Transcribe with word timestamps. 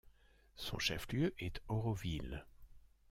Son 0.55 0.79
chef-lieu 0.79 1.31
est 1.37 1.61
Oroville. 1.67 2.43